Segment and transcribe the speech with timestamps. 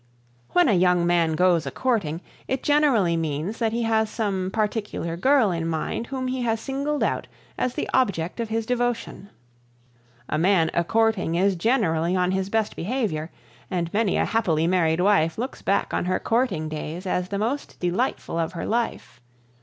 [0.53, 5.15] When a "young man goes a courting" it generally means that he has some particular
[5.15, 9.29] girl in mind whom he has singled out as the object of his devotion.
[10.27, 13.29] A man a courting is generally on his best behavior,
[13.69, 17.79] and many a happily married wife looks back on her courting days as the most
[17.79, 19.21] delightful of her life.